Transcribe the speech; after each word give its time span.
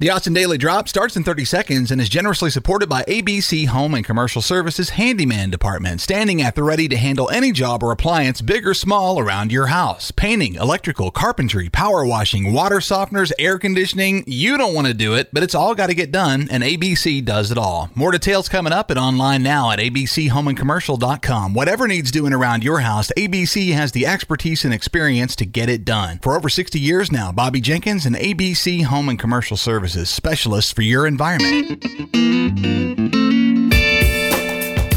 The 0.00 0.08
Austin 0.08 0.32
Daily 0.32 0.56
Drop 0.56 0.88
starts 0.88 1.14
in 1.14 1.24
30 1.24 1.44
seconds 1.44 1.90
and 1.90 2.00
is 2.00 2.08
generously 2.08 2.48
supported 2.48 2.88
by 2.88 3.02
ABC 3.02 3.66
Home 3.66 3.92
and 3.92 4.02
Commercial 4.02 4.40
Services 4.40 4.88
Handyman 4.88 5.50
Department, 5.50 6.00
standing 6.00 6.40
at 6.40 6.54
the 6.54 6.62
ready 6.62 6.88
to 6.88 6.96
handle 6.96 7.28
any 7.28 7.52
job 7.52 7.82
or 7.82 7.92
appliance, 7.92 8.40
big 8.40 8.66
or 8.66 8.72
small, 8.72 9.20
around 9.20 9.52
your 9.52 9.66
house. 9.66 10.10
Painting, 10.10 10.54
electrical, 10.54 11.10
carpentry, 11.10 11.68
power 11.68 12.06
washing, 12.06 12.54
water 12.54 12.78
softeners, 12.78 13.30
air 13.38 13.58
conditioning. 13.58 14.24
You 14.26 14.56
don't 14.56 14.72
want 14.72 14.86
to 14.86 14.94
do 14.94 15.12
it, 15.16 15.28
but 15.34 15.42
it's 15.42 15.54
all 15.54 15.74
got 15.74 15.88
to 15.88 15.94
get 15.94 16.10
done, 16.10 16.48
and 16.50 16.62
ABC 16.62 17.22
does 17.22 17.50
it 17.50 17.58
all. 17.58 17.90
More 17.94 18.10
details 18.10 18.48
coming 18.48 18.72
up 18.72 18.88
and 18.88 18.98
online 18.98 19.42
now 19.42 19.70
at 19.70 19.80
abchomeandcommercial.com. 19.80 21.52
Whatever 21.52 21.86
needs 21.86 22.10
doing 22.10 22.32
around 22.32 22.64
your 22.64 22.80
house, 22.80 23.12
ABC 23.18 23.74
has 23.74 23.92
the 23.92 24.06
expertise 24.06 24.64
and 24.64 24.72
experience 24.72 25.36
to 25.36 25.44
get 25.44 25.68
it 25.68 25.84
done. 25.84 26.20
For 26.20 26.36
over 26.36 26.48
60 26.48 26.80
years 26.80 27.12
now, 27.12 27.32
Bobby 27.32 27.60
Jenkins 27.60 28.06
and 28.06 28.16
ABC 28.16 28.84
Home 28.84 29.10
and 29.10 29.18
Commercial 29.18 29.58
Services 29.58 29.89
Services, 29.90 30.10
specialists 30.14 30.72
for 30.72 30.82
your 30.82 31.04
environment. 31.04 31.84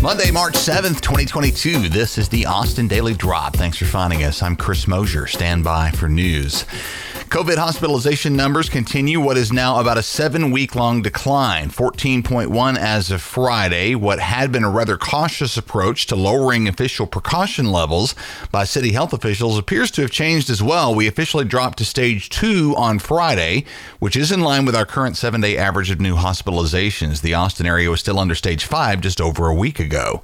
Monday, 0.03 0.29
March 0.29 0.53
7th, 0.53 1.01
2022. 1.01 1.89
This 1.89 2.19
is 2.19 2.29
the 2.29 2.45
Austin 2.45 2.87
Daily 2.87 3.15
Drop. 3.15 3.55
Thanks 3.55 3.77
for 3.77 3.85
finding 3.85 4.23
us. 4.23 4.43
I'm 4.43 4.55
Chris 4.55 4.87
Mosier. 4.87 5.25
Stand 5.25 5.63
by 5.63 5.89
for 5.89 6.07
news. 6.07 6.65
COVID 7.33 7.57
hospitalization 7.57 8.35
numbers 8.35 8.69
continue 8.69 9.19
what 9.19 9.39
is 9.39 9.51
now 9.51 9.79
about 9.79 9.97
a 9.97 10.03
seven 10.03 10.51
week 10.51 10.75
long 10.75 11.01
decline, 11.01 11.71
14.1 11.71 12.77
as 12.77 13.09
of 13.09 13.23
Friday. 13.23 13.95
What 13.95 14.19
had 14.19 14.51
been 14.51 14.63
a 14.63 14.69
rather 14.69 14.97
cautious 14.97 15.57
approach 15.57 16.05
to 16.05 16.15
lowering 16.15 16.67
official 16.67 17.07
precaution 17.07 17.71
levels 17.71 18.13
by 18.51 18.65
city 18.65 18.91
health 18.91 19.13
officials 19.13 19.57
appears 19.57 19.89
to 19.89 20.03
have 20.03 20.11
changed 20.11 20.51
as 20.51 20.61
well. 20.61 20.93
We 20.93 21.07
officially 21.07 21.43
dropped 21.43 21.79
to 21.79 21.85
stage 21.85 22.29
two 22.29 22.75
on 22.77 22.99
Friday, 22.99 23.65
which 23.97 24.15
is 24.15 24.31
in 24.31 24.41
line 24.41 24.65
with 24.65 24.75
our 24.75 24.85
current 24.85 25.17
seven 25.17 25.41
day 25.41 25.57
average 25.57 25.89
of 25.89 25.99
new 25.99 26.15
hospitalizations. 26.15 27.21
The 27.21 27.33
Austin 27.33 27.65
area 27.65 27.89
was 27.89 27.99
still 27.99 28.19
under 28.19 28.35
stage 28.35 28.65
five 28.65 29.01
just 29.01 29.19
over 29.19 29.47
a 29.47 29.55
week 29.55 29.79
ago. 29.79 30.21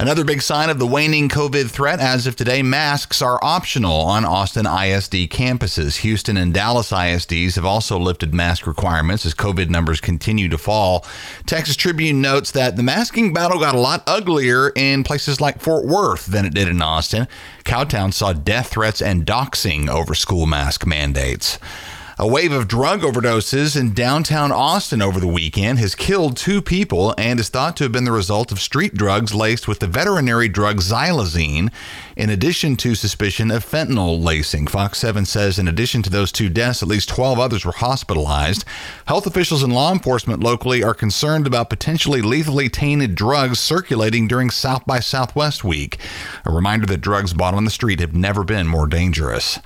Another 0.00 0.24
big 0.24 0.40
sign 0.40 0.70
of 0.70 0.78
the 0.78 0.86
waning 0.86 1.28
COVID 1.28 1.68
threat 1.70 2.00
as 2.00 2.26
of 2.26 2.34
today 2.34 2.62
masks 2.62 3.20
are 3.20 3.38
optional 3.42 3.92
on 3.92 4.24
Austin 4.24 4.64
ISD 4.64 5.28
campuses. 5.28 5.98
Houston 5.98 6.38
and 6.38 6.54
Dallas 6.54 6.90
ISDs 6.90 7.56
have 7.56 7.66
also 7.66 7.98
lifted 7.98 8.32
mask 8.32 8.66
requirements 8.66 9.26
as 9.26 9.34
COVID 9.34 9.68
numbers 9.68 10.00
continue 10.00 10.48
to 10.48 10.56
fall. 10.56 11.04
Texas 11.44 11.76
Tribune 11.76 12.22
notes 12.22 12.50
that 12.52 12.76
the 12.76 12.82
masking 12.82 13.34
battle 13.34 13.60
got 13.60 13.74
a 13.74 13.78
lot 13.78 14.02
uglier 14.06 14.70
in 14.74 15.04
places 15.04 15.38
like 15.38 15.60
Fort 15.60 15.84
Worth 15.84 16.24
than 16.24 16.46
it 16.46 16.54
did 16.54 16.68
in 16.68 16.80
Austin. 16.80 17.28
Cowtown 17.64 18.14
saw 18.14 18.32
death 18.32 18.68
threats 18.68 19.02
and 19.02 19.26
doxing 19.26 19.90
over 19.90 20.14
school 20.14 20.46
mask 20.46 20.86
mandates. 20.86 21.58
A 22.22 22.28
wave 22.28 22.52
of 22.52 22.68
drug 22.68 23.00
overdoses 23.00 23.80
in 23.80 23.94
downtown 23.94 24.52
Austin 24.52 25.00
over 25.00 25.18
the 25.18 25.26
weekend 25.26 25.78
has 25.78 25.94
killed 25.94 26.36
two 26.36 26.60
people 26.60 27.14
and 27.16 27.40
is 27.40 27.48
thought 27.48 27.78
to 27.78 27.84
have 27.84 27.92
been 27.92 28.04
the 28.04 28.12
result 28.12 28.52
of 28.52 28.60
street 28.60 28.92
drugs 28.92 29.34
laced 29.34 29.66
with 29.66 29.78
the 29.78 29.86
veterinary 29.86 30.46
drug 30.46 30.82
xylazine, 30.82 31.72
in 32.18 32.28
addition 32.28 32.76
to 32.76 32.94
suspicion 32.94 33.50
of 33.50 33.64
fentanyl 33.64 34.22
lacing. 34.22 34.66
Fox 34.66 34.98
7 34.98 35.24
says 35.24 35.58
in 35.58 35.66
addition 35.66 36.02
to 36.02 36.10
those 36.10 36.30
two 36.30 36.50
deaths, 36.50 36.82
at 36.82 36.90
least 36.90 37.08
12 37.08 37.38
others 37.38 37.64
were 37.64 37.72
hospitalized. 37.72 38.66
Health 39.06 39.26
officials 39.26 39.62
and 39.62 39.72
law 39.72 39.90
enforcement 39.90 40.42
locally 40.42 40.84
are 40.84 40.92
concerned 40.92 41.46
about 41.46 41.70
potentially 41.70 42.20
lethally 42.20 42.68
tainted 42.68 43.14
drugs 43.14 43.58
circulating 43.58 44.28
during 44.28 44.50
South 44.50 44.84
by 44.84 45.00
Southwest 45.00 45.64
week. 45.64 45.96
A 46.44 46.52
reminder 46.52 46.84
that 46.84 47.00
drugs 47.00 47.32
bought 47.32 47.54
on 47.54 47.64
the 47.64 47.70
street 47.70 47.98
have 47.98 48.14
never 48.14 48.44
been 48.44 48.66
more 48.66 48.86
dangerous. 48.86 49.58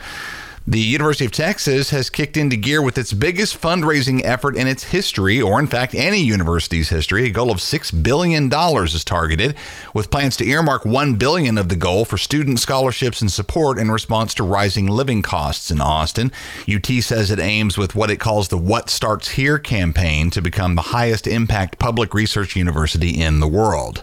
The 0.66 0.80
University 0.80 1.26
of 1.26 1.30
Texas 1.30 1.90
has 1.90 2.08
kicked 2.08 2.38
into 2.38 2.56
gear 2.56 2.80
with 2.80 2.96
its 2.96 3.12
biggest 3.12 3.60
fundraising 3.60 4.22
effort 4.24 4.56
in 4.56 4.66
its 4.66 4.84
history, 4.84 5.38
or 5.38 5.60
in 5.60 5.66
fact, 5.66 5.94
any 5.94 6.22
university's 6.22 6.88
history. 6.88 7.26
A 7.26 7.30
goal 7.30 7.50
of 7.50 7.58
$6 7.58 8.02
billion 8.02 8.50
is 8.50 9.04
targeted, 9.04 9.56
with 9.92 10.10
plans 10.10 10.38
to 10.38 10.48
earmark 10.48 10.86
1 10.86 11.16
billion 11.16 11.58
of 11.58 11.68
the 11.68 11.76
goal 11.76 12.06
for 12.06 12.16
student 12.16 12.60
scholarships 12.60 13.20
and 13.20 13.30
support 13.30 13.76
in 13.78 13.90
response 13.90 14.32
to 14.34 14.42
rising 14.42 14.86
living 14.86 15.20
costs 15.20 15.70
in 15.70 15.82
Austin. 15.82 16.32
UT 16.66 16.86
says 16.86 17.30
it 17.30 17.38
aims 17.38 17.76
with 17.76 17.94
what 17.94 18.10
it 18.10 18.16
calls 18.18 18.48
the 18.48 18.56
What 18.56 18.88
Starts 18.88 19.32
Here 19.32 19.58
campaign 19.58 20.30
to 20.30 20.40
become 20.40 20.76
the 20.76 20.80
highest 20.80 21.26
impact 21.26 21.78
public 21.78 22.14
research 22.14 22.56
university 22.56 23.20
in 23.20 23.40
the 23.40 23.48
world. 23.48 24.02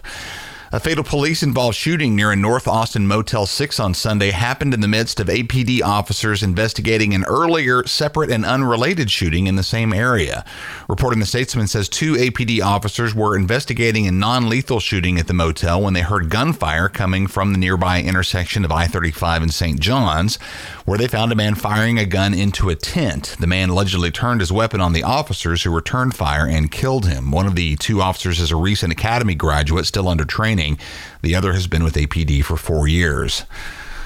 A 0.74 0.80
fatal 0.80 1.04
police 1.04 1.42
involved 1.42 1.76
shooting 1.76 2.16
near 2.16 2.32
a 2.32 2.36
North 2.36 2.66
Austin 2.66 3.06
Motel 3.06 3.44
6 3.44 3.78
on 3.78 3.92
Sunday 3.92 4.30
happened 4.30 4.72
in 4.72 4.80
the 4.80 4.88
midst 4.88 5.20
of 5.20 5.26
APD 5.26 5.82
officers 5.82 6.42
investigating 6.42 7.12
an 7.12 7.26
earlier 7.26 7.86
separate 7.86 8.30
and 8.30 8.42
unrelated 8.46 9.10
shooting 9.10 9.46
in 9.46 9.56
the 9.56 9.62
same 9.62 9.92
area. 9.92 10.46
Reporting 10.88 11.20
the 11.20 11.26
Statesman 11.26 11.66
says 11.66 11.90
two 11.90 12.14
APD 12.14 12.64
officers 12.64 13.14
were 13.14 13.36
investigating 13.36 14.06
a 14.06 14.12
non 14.12 14.48
lethal 14.48 14.80
shooting 14.80 15.18
at 15.18 15.26
the 15.26 15.34
motel 15.34 15.82
when 15.82 15.92
they 15.92 16.00
heard 16.00 16.30
gunfire 16.30 16.88
coming 16.88 17.26
from 17.26 17.52
the 17.52 17.58
nearby 17.58 18.00
intersection 18.00 18.64
of 18.64 18.72
I 18.72 18.86
35 18.86 19.42
and 19.42 19.52
St. 19.52 19.78
John's, 19.78 20.36
where 20.86 20.96
they 20.96 21.06
found 21.06 21.32
a 21.32 21.36
man 21.36 21.54
firing 21.54 21.98
a 21.98 22.06
gun 22.06 22.32
into 22.32 22.70
a 22.70 22.76
tent. 22.76 23.36
The 23.38 23.46
man 23.46 23.68
allegedly 23.68 24.10
turned 24.10 24.40
his 24.40 24.50
weapon 24.50 24.80
on 24.80 24.94
the 24.94 25.02
officers 25.02 25.64
who 25.64 25.74
returned 25.74 26.16
fire 26.16 26.46
and 26.48 26.72
killed 26.72 27.04
him. 27.04 27.30
One 27.30 27.46
of 27.46 27.56
the 27.56 27.76
two 27.76 28.00
officers 28.00 28.40
is 28.40 28.50
a 28.50 28.56
recent 28.56 28.90
academy 28.90 29.34
graduate 29.34 29.84
still 29.84 30.08
under 30.08 30.24
training 30.24 30.61
training. 30.62 30.78
The 31.22 31.34
other 31.34 31.52
has 31.52 31.66
been 31.66 31.84
with 31.84 31.94
APD 31.94 32.44
for 32.44 32.56
four 32.56 32.88
years. 32.88 33.44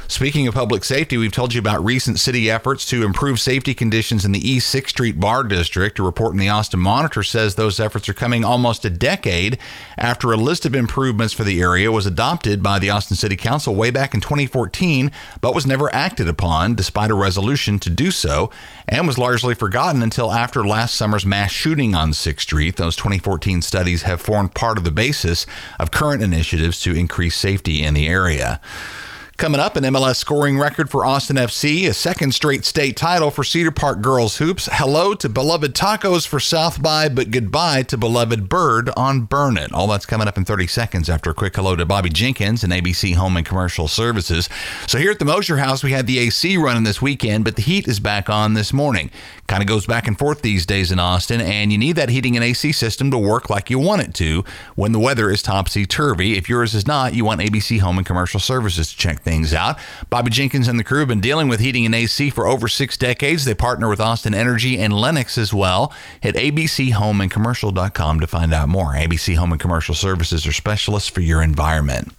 Speaking 0.08 0.46
of 0.46 0.54
public 0.54 0.84
safety, 0.84 1.16
we've 1.16 1.32
told 1.32 1.52
you 1.52 1.58
about 1.58 1.84
recent 1.84 2.20
city 2.20 2.48
efforts 2.48 2.86
to 2.86 3.04
improve 3.04 3.40
safety 3.40 3.74
conditions 3.74 4.24
in 4.24 4.30
the 4.30 4.48
East 4.48 4.72
6th 4.72 4.90
Street 4.90 5.18
Bar 5.18 5.42
District. 5.44 5.98
A 5.98 6.02
report 6.02 6.32
in 6.32 6.38
the 6.38 6.48
Austin 6.48 6.78
Monitor 6.78 7.24
says 7.24 7.56
those 7.56 7.80
efforts 7.80 8.08
are 8.08 8.14
coming 8.14 8.44
almost 8.44 8.84
a 8.84 8.90
decade 8.90 9.58
after 9.98 10.30
a 10.30 10.36
list 10.36 10.64
of 10.64 10.76
improvements 10.76 11.34
for 11.34 11.42
the 11.42 11.60
area 11.60 11.90
was 11.90 12.06
adopted 12.06 12.62
by 12.62 12.78
the 12.78 12.88
Austin 12.88 13.16
City 13.16 13.34
Council 13.34 13.74
way 13.74 13.90
back 13.90 14.14
in 14.14 14.20
2014, 14.20 15.10
but 15.40 15.56
was 15.56 15.66
never 15.66 15.92
acted 15.92 16.28
upon 16.28 16.76
despite 16.76 17.10
a 17.10 17.14
resolution 17.14 17.80
to 17.80 17.90
do 17.90 18.12
so, 18.12 18.48
and 18.86 19.08
was 19.08 19.18
largely 19.18 19.54
forgotten 19.54 20.04
until 20.04 20.32
after 20.32 20.64
last 20.64 20.94
summer's 20.94 21.26
mass 21.26 21.50
shooting 21.50 21.96
on 21.96 22.12
6th 22.12 22.40
Street. 22.40 22.76
Those 22.76 22.94
2014 22.94 23.60
studies 23.60 24.02
have 24.02 24.20
formed 24.20 24.54
part 24.54 24.78
of 24.78 24.84
the 24.84 24.92
basis 24.92 25.46
of 25.80 25.90
current 25.90 26.22
initiatives 26.22 26.80
to 26.82 26.94
increase 26.94 27.34
safety 27.34 27.82
in 27.82 27.94
the 27.94 28.06
area. 28.06 28.60
Coming 29.36 29.60
up, 29.60 29.76
an 29.76 29.84
MLS 29.84 30.16
scoring 30.16 30.58
record 30.58 30.88
for 30.88 31.04
Austin 31.04 31.36
FC, 31.36 31.86
a 31.86 31.92
second 31.92 32.32
straight 32.32 32.64
state 32.64 32.96
title 32.96 33.30
for 33.30 33.44
Cedar 33.44 33.70
Park 33.70 34.00
Girls 34.00 34.38
Hoops. 34.38 34.66
Hello 34.72 35.12
to 35.12 35.28
beloved 35.28 35.74
tacos 35.74 36.26
for 36.26 36.40
South 36.40 36.82
by, 36.82 37.10
but 37.10 37.30
goodbye 37.30 37.82
to 37.82 37.98
beloved 37.98 38.48
bird 38.48 38.88
on 38.96 39.22
Burnet. 39.24 39.74
All 39.74 39.88
that's 39.88 40.06
coming 40.06 40.26
up 40.26 40.38
in 40.38 40.46
30 40.46 40.68
seconds 40.68 41.10
after 41.10 41.28
a 41.28 41.34
quick 41.34 41.54
hello 41.54 41.76
to 41.76 41.84
Bobby 41.84 42.08
Jenkins 42.08 42.64
and 42.64 42.72
ABC 42.72 43.14
Home 43.16 43.36
and 43.36 43.44
Commercial 43.44 43.88
Services. 43.88 44.48
So 44.86 44.96
here 44.96 45.10
at 45.10 45.18
the 45.18 45.26
Mosier 45.26 45.58
House, 45.58 45.84
we 45.84 45.92
had 45.92 46.06
the 46.06 46.18
AC 46.18 46.56
running 46.56 46.84
this 46.84 47.02
weekend, 47.02 47.44
but 47.44 47.56
the 47.56 47.62
heat 47.62 47.86
is 47.86 48.00
back 48.00 48.30
on 48.30 48.54
this 48.54 48.72
morning. 48.72 49.10
Kind 49.48 49.62
of 49.62 49.68
goes 49.68 49.84
back 49.84 50.08
and 50.08 50.18
forth 50.18 50.40
these 50.40 50.64
days 50.64 50.90
in 50.90 50.98
Austin, 50.98 51.42
and 51.42 51.70
you 51.70 51.76
need 51.76 51.96
that 51.96 52.08
heating 52.08 52.36
and 52.36 52.44
AC 52.44 52.72
system 52.72 53.10
to 53.10 53.18
work 53.18 53.50
like 53.50 53.68
you 53.68 53.78
want 53.78 54.00
it 54.00 54.14
to 54.14 54.46
when 54.76 54.92
the 54.92 54.98
weather 54.98 55.30
is 55.30 55.42
topsy 55.42 55.84
turvy. 55.84 56.38
If 56.38 56.48
yours 56.48 56.74
is 56.74 56.86
not, 56.86 57.12
you 57.12 57.26
want 57.26 57.42
ABC 57.42 57.80
Home 57.80 57.98
and 57.98 58.06
Commercial 58.06 58.40
Services 58.40 58.90
to 58.92 58.96
check 58.96 59.24
things 59.26 59.52
out. 59.52 59.76
Bobby 60.08 60.30
Jenkins 60.30 60.68
and 60.68 60.78
the 60.78 60.84
crew 60.84 61.00
have 61.00 61.08
been 61.08 61.20
dealing 61.20 61.48
with 61.48 61.58
heating 61.58 61.84
and 61.84 61.94
AC 61.94 62.30
for 62.30 62.46
over 62.46 62.68
six 62.68 62.96
decades. 62.96 63.44
They 63.44 63.54
partner 63.54 63.88
with 63.88 64.00
Austin 64.00 64.34
Energy 64.34 64.78
and 64.78 64.94
Lennox 64.94 65.36
as 65.36 65.52
well. 65.52 65.92
Hit 66.20 66.36
abchomeandcommercial.com 66.36 68.20
to 68.20 68.26
find 68.28 68.54
out 68.54 68.68
more. 68.68 68.94
ABC 68.94 69.34
Home 69.36 69.50
and 69.50 69.60
Commercial 69.60 69.96
Services 69.96 70.46
are 70.46 70.52
specialists 70.52 71.08
for 71.08 71.20
your 71.20 71.42
environment. 71.42 72.14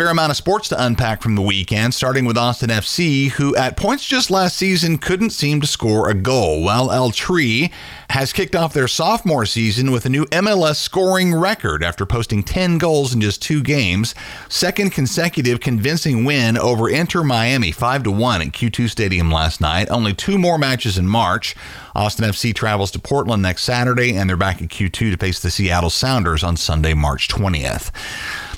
Fair 0.00 0.08
amount 0.08 0.30
of 0.30 0.36
sports 0.38 0.70
to 0.70 0.82
unpack 0.82 1.20
from 1.20 1.34
the 1.34 1.42
weekend, 1.42 1.92
starting 1.92 2.24
with 2.24 2.38
Austin 2.38 2.70
FC, 2.70 3.32
who 3.32 3.54
at 3.54 3.76
points 3.76 4.02
just 4.02 4.30
last 4.30 4.56
season 4.56 4.96
couldn't 4.96 5.28
seem 5.28 5.60
to 5.60 5.66
score 5.66 6.08
a 6.08 6.14
goal. 6.14 6.62
While 6.62 6.90
El 6.90 7.10
Tree 7.10 7.70
has 8.08 8.32
kicked 8.32 8.56
off 8.56 8.72
their 8.72 8.88
sophomore 8.88 9.44
season 9.44 9.92
with 9.92 10.06
a 10.06 10.08
new 10.08 10.24
MLS 10.24 10.76
scoring 10.76 11.34
record 11.34 11.84
after 11.84 12.06
posting 12.06 12.42
10 12.42 12.78
goals 12.78 13.12
in 13.12 13.20
just 13.20 13.42
two 13.42 13.62
games. 13.62 14.14
Second 14.48 14.92
consecutive 14.92 15.60
convincing 15.60 16.24
win 16.24 16.56
over 16.56 16.88
Inter 16.88 17.22
Miami 17.22 17.70
5 17.70 18.04
to 18.04 18.10
1 18.10 18.40
at 18.40 18.48
Q2 18.52 18.88
Stadium 18.88 19.30
last 19.30 19.60
night. 19.60 19.90
Only 19.90 20.14
two 20.14 20.38
more 20.38 20.56
matches 20.56 20.96
in 20.96 21.06
March. 21.08 21.54
Austin 21.94 22.24
FC 22.24 22.54
travels 22.54 22.90
to 22.92 22.98
Portland 22.98 23.42
next 23.42 23.64
Saturday, 23.64 24.16
and 24.16 24.30
they're 24.30 24.38
back 24.38 24.62
at 24.62 24.70
Q2 24.70 25.10
to 25.10 25.16
face 25.18 25.40
the 25.40 25.50
Seattle 25.50 25.90
Sounders 25.90 26.42
on 26.42 26.56
Sunday, 26.56 26.94
March 26.94 27.28
20th. 27.28 27.90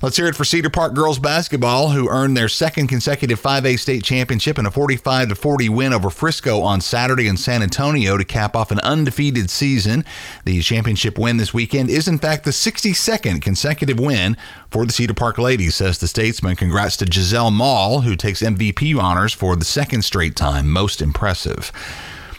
Let's 0.02 0.16
hear 0.16 0.26
it 0.26 0.34
for 0.34 0.44
Cedar 0.44 0.68
Park 0.68 0.94
girls 0.94 1.20
basketball, 1.20 1.90
who 1.90 2.08
earned 2.08 2.36
their 2.36 2.48
second 2.48 2.88
consecutive 2.88 3.40
5A 3.40 3.78
state 3.78 4.02
championship 4.02 4.58
in 4.58 4.66
a 4.66 4.70
45 4.72 5.38
40 5.38 5.68
win 5.68 5.92
over 5.92 6.10
Frisco 6.10 6.60
on 6.60 6.80
Saturday 6.80 7.28
in 7.28 7.36
San 7.36 7.62
Antonio 7.62 8.16
to 8.16 8.24
cap 8.24 8.56
off 8.56 8.72
an 8.72 8.80
undefeated 8.80 9.48
season. 9.48 10.04
The 10.44 10.60
championship 10.60 11.20
win 11.20 11.36
this 11.36 11.54
weekend 11.54 11.88
is, 11.88 12.08
in 12.08 12.18
fact, 12.18 12.44
the 12.44 12.50
62nd 12.50 13.42
consecutive 13.42 14.00
win 14.00 14.36
for 14.72 14.84
the 14.84 14.92
Cedar 14.92 15.14
Park 15.14 15.38
ladies, 15.38 15.76
says 15.76 15.98
the 15.98 16.08
statesman. 16.08 16.56
Congrats 16.56 16.96
to 16.96 17.06
Giselle 17.06 17.52
Mall, 17.52 18.00
who 18.00 18.16
takes 18.16 18.42
MVP 18.42 19.00
honors 19.00 19.32
for 19.32 19.54
the 19.54 19.64
second 19.64 20.02
straight 20.02 20.34
time. 20.34 20.68
Most 20.68 21.00
impressive. 21.00 21.70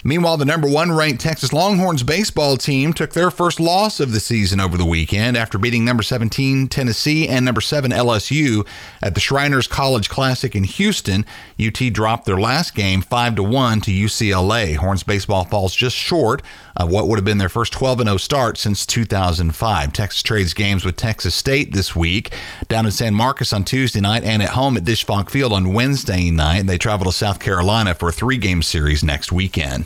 Meanwhile, 0.05 0.35
the 0.35 0.45
number 0.45 0.67
one 0.67 0.91
ranked 0.91 1.21
Texas 1.21 1.53
Longhorns 1.53 2.03
baseball 2.03 2.57
team 2.57 2.91
took 2.91 3.13
their 3.13 3.31
first 3.31 3.57
loss 3.57 4.01
of 4.01 4.11
the 4.11 4.19
season 4.19 4.59
over 4.59 4.77
the 4.77 4.85
weekend 4.85 5.37
after 5.37 5.57
beating 5.57 5.85
number 5.85 6.03
17 6.03 6.67
Tennessee 6.67 7.27
and 7.29 7.45
number 7.45 7.61
7 7.61 7.89
LSU 7.91 8.67
at 9.01 9.15
the 9.15 9.21
Shriners 9.21 9.65
College 9.65 10.09
Classic 10.09 10.55
in 10.55 10.65
Houston. 10.65 11.25
UT 11.57 11.93
dropped 11.93 12.25
their 12.25 12.39
last 12.39 12.75
game 12.75 13.01
5 13.01 13.35
to 13.35 13.43
1 13.43 13.81
to 13.81 13.91
UCLA. 13.91 14.75
Horns 14.75 15.03
baseball 15.03 15.45
falls 15.45 15.73
just 15.73 15.95
short 15.95 16.41
of 16.75 16.89
what 16.89 17.07
would 17.07 17.17
have 17.17 17.25
been 17.25 17.37
their 17.37 17.47
first 17.47 17.71
12 17.71 18.03
0 18.03 18.17
start 18.17 18.57
since 18.57 18.85
2005. 18.85 19.93
Texas 19.93 20.21
trades 20.21 20.53
games 20.53 20.83
with 20.83 20.97
Texas 20.97 21.33
State 21.33 21.71
this 21.71 21.95
week 21.95 22.33
down 22.67 22.85
in 22.85 22.91
San 22.91 23.13
Marcos 23.13 23.53
on 23.53 23.63
Tuesday 23.63 24.01
night 24.01 24.23
and 24.23 24.43
at 24.43 24.49
home 24.49 24.75
at 24.75 24.83
Disch 24.83 25.05
Falk 25.05 25.29
Field 25.29 25.53
on 25.53 25.73
Wednesday 25.73 26.29
night. 26.29 26.65
They 26.65 26.77
travel 26.77 27.05
to 27.05 27.13
South 27.13 27.39
Carolina 27.39 27.93
for 27.93 28.09
a 28.09 28.11
three 28.11 28.37
game 28.37 28.61
series 28.61 29.01
next 29.01 29.31
weekend. 29.31 29.85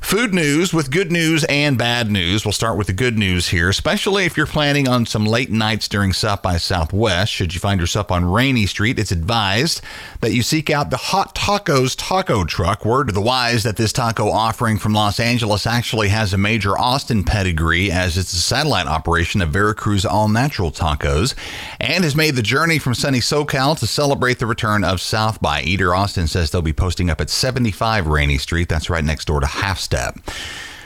Food 0.00 0.32
news 0.32 0.72
with 0.72 0.90
good 0.90 1.12
news 1.12 1.44
and 1.44 1.76
bad 1.76 2.10
news. 2.10 2.44
We'll 2.44 2.52
start 2.52 2.78
with 2.78 2.86
the 2.86 2.92
good 2.92 3.18
news 3.18 3.48
here, 3.48 3.68
especially 3.68 4.24
if 4.24 4.36
you're 4.36 4.46
planning 4.46 4.88
on 4.88 5.04
some 5.04 5.26
late 5.26 5.50
nights 5.50 5.86
during 5.88 6.12
South 6.12 6.40
by 6.40 6.56
Southwest. 6.56 7.30
Should 7.32 7.52
you 7.52 7.60
find 7.60 7.80
yourself 7.80 8.10
on 8.10 8.24
Rainey 8.24 8.64
Street, 8.64 8.98
it's 8.98 9.10
advised 9.10 9.82
that 10.20 10.32
you 10.32 10.42
seek 10.42 10.70
out 10.70 10.90
the 10.90 10.96
Hot 10.96 11.34
Tacos 11.34 11.94
taco 11.98 12.44
truck. 12.44 12.84
Word 12.84 13.08
to 13.08 13.12
the 13.12 13.20
wise 13.20 13.64
that 13.64 13.76
this 13.76 13.92
taco 13.92 14.30
offering 14.30 14.78
from 14.78 14.94
Los 14.94 15.20
Angeles 15.20 15.66
actually 15.66 16.08
has 16.08 16.32
a 16.32 16.38
major 16.38 16.78
Austin 16.78 17.24
pedigree 17.24 17.90
as 17.90 18.16
it's 18.16 18.32
a 18.32 18.40
satellite 18.40 18.86
operation 18.86 19.42
of 19.42 19.50
Veracruz 19.50 20.06
All 20.06 20.28
Natural 20.28 20.70
Tacos 20.70 21.34
and 21.80 22.04
has 22.04 22.16
made 22.16 22.34
the 22.34 22.42
journey 22.42 22.78
from 22.78 22.94
sunny 22.94 23.20
SoCal 23.20 23.78
to 23.78 23.86
celebrate 23.86 24.38
the 24.38 24.46
return 24.46 24.84
of 24.84 25.00
South 25.00 25.40
by. 25.42 25.60
Eater 25.62 25.94
Austin 25.94 26.28
says 26.28 26.50
they'll 26.50 26.62
be 26.62 26.72
posting 26.72 27.10
up 27.10 27.20
at 27.20 27.28
75 27.28 28.06
Rainey 28.06 28.38
Street. 28.38 28.68
That's 28.68 28.88
right 28.88 29.04
next 29.04 29.26
door 29.26 29.40
to 29.40 29.46
Half 29.46 29.87
step. 29.88 30.18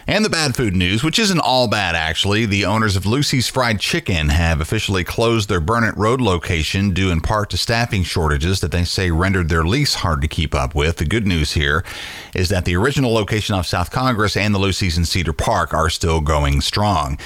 And 0.07 0.25
the 0.25 0.31
bad 0.31 0.55
food 0.55 0.77
news, 0.77 1.03
which 1.03 1.19
isn't 1.19 1.41
all 1.41 1.67
bad 1.67 1.97
actually. 1.97 2.47
The 2.47 2.65
owners 2.65 2.95
of 2.95 3.05
Lucy's 3.05 3.49
Fried 3.49 3.81
Chicken 3.81 4.29
have 4.29 4.61
officially 4.61 5.03
closed 5.03 5.49
their 5.49 5.61
Burnet 5.61 5.97
Road 5.97 6.21
location 6.21 6.93
due 6.93 7.11
in 7.11 7.21
part 7.21 7.51
to 7.51 7.57
staffing 7.57 8.05
shortages 8.05 8.61
that 8.61 8.71
they 8.71 8.85
say 8.85 9.11
rendered 9.11 9.49
their 9.49 9.65
lease 9.65 9.95
hard 9.95 10.23
to 10.23 10.29
keep 10.29 10.55
up 10.55 10.73
with. 10.75 10.99
The 10.99 11.05
good 11.05 11.27
news 11.27 11.53
here 11.53 11.85
is 12.33 12.49
that 12.49 12.65
the 12.65 12.77
original 12.77 13.13
location 13.13 13.57
off 13.57 13.67
South 13.67 13.91
Congress 13.91 14.37
and 14.37 14.55
the 14.55 14.61
Lucy's 14.61 14.97
in 14.97 15.05
Cedar 15.05 15.33
Park 15.33 15.75
are 15.75 15.91
still 15.91 16.21
going 16.21 16.61
strong. 16.61 17.19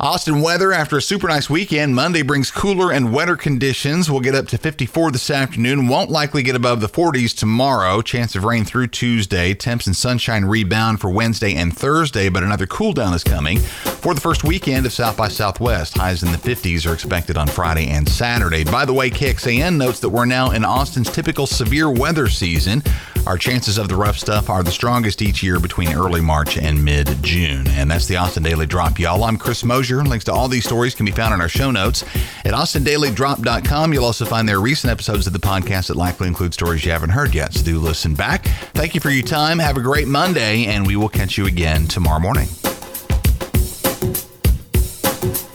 Austin 0.00 0.40
weather 0.40 0.72
after 0.72 0.96
a 0.96 1.02
super 1.02 1.28
nice 1.28 1.50
weekend. 1.50 1.94
Monday 1.94 2.22
brings 2.22 2.50
cooler 2.50 2.90
and 2.90 3.12
wetter 3.12 3.36
conditions. 3.36 4.10
We'll 4.10 4.20
get 4.20 4.34
up 4.34 4.46
to 4.46 4.56
54 4.56 5.10
this 5.10 5.28
afternoon. 5.28 5.88
Won't 5.88 6.08
likely 6.08 6.42
get 6.42 6.56
above 6.56 6.80
the 6.80 6.88
40s 6.88 7.36
tomorrow. 7.36 8.00
Chance 8.00 8.34
of 8.34 8.44
rain 8.44 8.64
through 8.64 8.86
Tuesday. 8.86 9.52
Temps 9.52 9.86
and 9.86 9.94
sunshine 9.94 10.46
rebound 10.46 11.02
for 11.02 11.10
Wednesday 11.10 11.54
and 11.54 11.76
Thursday, 11.76 12.30
but 12.30 12.42
another 12.42 12.66
cool 12.66 12.94
down 12.94 13.12
is 13.12 13.22
coming 13.22 13.58
for 13.58 14.14
the 14.14 14.22
first 14.22 14.42
weekend 14.42 14.86
of 14.86 14.92
South 14.94 15.18
by 15.18 15.28
Southwest. 15.28 15.98
Highs 15.98 16.22
in 16.22 16.32
the 16.32 16.38
50s 16.38 16.88
are 16.88 16.94
expected 16.94 17.36
on 17.36 17.46
Friday 17.46 17.88
and 17.88 18.08
Saturday. 18.08 18.64
By 18.64 18.86
the 18.86 18.94
way, 18.94 19.10
KXAN 19.10 19.76
notes 19.76 20.00
that 20.00 20.08
we're 20.08 20.24
now 20.24 20.52
in 20.52 20.64
Austin's 20.64 21.10
typical 21.10 21.46
severe 21.46 21.90
weather 21.90 22.26
season. 22.30 22.82
Our 23.26 23.36
chances 23.36 23.78
of 23.78 23.88
the 23.88 23.96
rough 23.96 24.18
stuff 24.18 24.48
are 24.48 24.62
the 24.62 24.70
strongest 24.70 25.22
each 25.22 25.42
year 25.42 25.60
between 25.60 25.94
early 25.94 26.20
March 26.20 26.56
and 26.56 26.82
mid 26.84 27.22
June. 27.22 27.66
And 27.68 27.90
that's 27.90 28.06
the 28.06 28.16
Austin 28.16 28.42
Daily 28.42 28.66
Drop, 28.66 28.98
y'all. 28.98 29.24
I'm 29.24 29.36
Chris 29.36 29.62
Mosier. 29.62 30.02
Links 30.02 30.24
to 30.24 30.32
all 30.32 30.48
these 30.48 30.64
stories 30.64 30.94
can 30.94 31.06
be 31.06 31.12
found 31.12 31.34
in 31.34 31.40
our 31.40 31.48
show 31.48 31.70
notes 31.70 32.02
at 32.44 32.54
austindailydrop.com. 32.54 33.92
You'll 33.92 34.04
also 34.04 34.24
find 34.24 34.48
their 34.48 34.60
recent 34.60 34.90
episodes 34.90 35.26
of 35.26 35.32
the 35.32 35.38
podcast 35.38 35.88
that 35.88 35.96
likely 35.96 36.28
include 36.28 36.54
stories 36.54 36.84
you 36.84 36.92
haven't 36.92 37.10
heard 37.10 37.34
yet. 37.34 37.52
So 37.52 37.64
do 37.64 37.78
listen 37.78 38.14
back. 38.14 38.46
Thank 38.74 38.94
you 38.94 39.00
for 39.00 39.10
your 39.10 39.26
time. 39.26 39.58
Have 39.58 39.76
a 39.76 39.82
great 39.82 40.08
Monday, 40.08 40.66
and 40.66 40.86
we 40.86 40.96
will 40.96 41.08
catch 41.08 41.36
you 41.36 41.46
again 41.46 41.86
tomorrow 41.86 42.20
morning. 42.20 42.48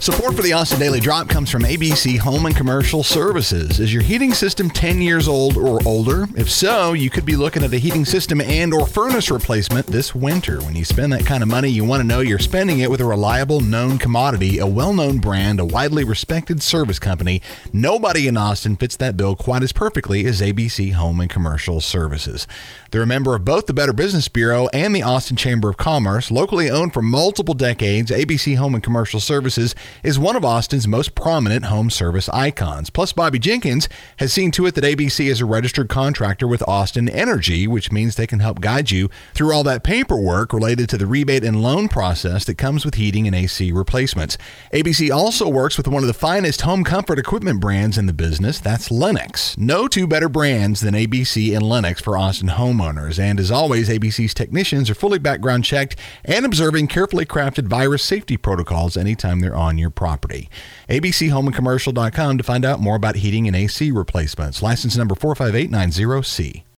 Support 0.06 0.36
for 0.36 0.42
the 0.42 0.52
Austin 0.52 0.78
Daily 0.78 1.00
Drop 1.00 1.28
comes 1.28 1.50
from 1.50 1.64
ABC 1.64 2.16
Home 2.18 2.46
and 2.46 2.54
Commercial 2.54 3.02
Services. 3.02 3.80
Is 3.80 3.92
your 3.92 4.04
heating 4.04 4.32
system 4.32 4.70
10 4.70 5.02
years 5.02 5.26
old 5.26 5.56
or 5.56 5.80
older? 5.84 6.28
If 6.36 6.48
so, 6.48 6.92
you 6.92 7.10
could 7.10 7.26
be 7.26 7.34
looking 7.34 7.64
at 7.64 7.72
a 7.72 7.78
heating 7.78 8.04
system 8.04 8.40
and 8.40 8.72
or 8.72 8.86
furnace 8.86 9.32
replacement 9.32 9.88
this 9.88 10.14
winter. 10.14 10.60
When 10.60 10.76
you 10.76 10.84
spend 10.84 11.12
that 11.12 11.26
kind 11.26 11.42
of 11.42 11.48
money, 11.48 11.70
you 11.70 11.84
want 11.84 12.02
to 12.02 12.06
know 12.06 12.20
you're 12.20 12.38
spending 12.38 12.78
it 12.78 12.88
with 12.88 13.00
a 13.00 13.04
reliable, 13.04 13.60
known 13.60 13.98
commodity, 13.98 14.58
a 14.58 14.66
well-known 14.66 15.18
brand, 15.18 15.58
a 15.58 15.64
widely 15.64 16.04
respected 16.04 16.62
service 16.62 17.00
company. 17.00 17.42
Nobody 17.72 18.28
in 18.28 18.36
Austin 18.36 18.76
fits 18.76 18.94
that 18.98 19.16
bill 19.16 19.34
quite 19.34 19.64
as 19.64 19.72
perfectly 19.72 20.24
as 20.26 20.40
ABC 20.40 20.92
Home 20.92 21.20
and 21.20 21.28
Commercial 21.28 21.80
Services. 21.80 22.46
They're 22.92 23.02
a 23.02 23.08
member 23.08 23.34
of 23.34 23.44
both 23.44 23.66
the 23.66 23.74
Better 23.74 23.92
Business 23.92 24.28
Bureau 24.28 24.68
and 24.68 24.94
the 24.94 25.02
Austin 25.02 25.36
Chamber 25.36 25.68
of 25.68 25.76
Commerce. 25.76 26.30
Locally 26.30 26.70
owned 26.70 26.92
for 26.92 27.02
multiple 27.02 27.54
decades, 27.54 28.12
ABC 28.12 28.56
Home 28.56 28.76
and 28.76 28.84
Commercial 28.84 29.18
Services 29.18 29.74
is 30.02 30.18
one 30.18 30.36
of 30.36 30.44
Austin's 30.44 30.86
most 30.86 31.14
prominent 31.14 31.66
home 31.66 31.90
service 31.90 32.28
icons. 32.30 32.90
Plus, 32.90 33.12
Bobby 33.12 33.38
Jenkins 33.38 33.88
has 34.18 34.32
seen 34.32 34.50
to 34.52 34.66
it 34.66 34.74
that 34.74 34.84
ABC 34.84 35.26
is 35.26 35.40
a 35.40 35.46
registered 35.46 35.88
contractor 35.88 36.46
with 36.46 36.66
Austin 36.68 37.08
Energy, 37.08 37.66
which 37.66 37.92
means 37.92 38.14
they 38.14 38.26
can 38.26 38.40
help 38.40 38.60
guide 38.60 38.90
you 38.90 39.08
through 39.34 39.52
all 39.52 39.64
that 39.64 39.84
paperwork 39.84 40.52
related 40.52 40.88
to 40.88 40.98
the 40.98 41.06
rebate 41.06 41.44
and 41.44 41.62
loan 41.62 41.88
process 41.88 42.44
that 42.44 42.58
comes 42.58 42.84
with 42.84 42.94
heating 42.94 43.26
and 43.26 43.34
AC 43.34 43.72
replacements. 43.72 44.38
ABC 44.72 45.14
also 45.14 45.48
works 45.48 45.76
with 45.76 45.88
one 45.88 46.02
of 46.02 46.06
the 46.06 46.14
finest 46.14 46.62
home 46.62 46.84
comfort 46.84 47.18
equipment 47.18 47.60
brands 47.60 47.98
in 47.98 48.06
the 48.06 48.12
business. 48.12 48.60
That's 48.60 48.90
Lennox. 48.90 49.56
No 49.58 49.88
two 49.88 50.06
better 50.06 50.28
brands 50.28 50.80
than 50.80 50.94
ABC 50.94 51.54
and 51.54 51.68
Lennox 51.68 52.00
for 52.00 52.16
Austin 52.16 52.48
homeowners. 52.48 53.18
And 53.18 53.38
as 53.40 53.50
always, 53.50 53.88
ABC's 53.88 54.34
technicians 54.34 54.90
are 54.90 54.94
fully 54.94 55.18
background 55.18 55.64
checked 55.64 55.96
and 56.24 56.44
observing 56.44 56.88
carefully 56.88 57.26
crafted 57.26 57.66
virus 57.66 58.02
safety 58.02 58.36
protocols 58.36 58.96
anytime 58.96 59.40
they're 59.40 59.56
on 59.56 59.78
your 59.86 59.90
property. 59.90 60.50
ABCHomeandCommercial.com 60.90 62.38
to 62.38 62.44
find 62.44 62.64
out 62.64 62.80
more 62.80 62.96
about 62.96 63.16
heating 63.16 63.46
and 63.46 63.56
AC 63.56 63.90
replacements. 63.92 64.62
License 64.62 64.96
number 64.96 65.14
45890C. 65.14 66.66